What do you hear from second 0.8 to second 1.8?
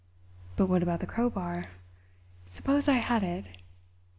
about the crowbar?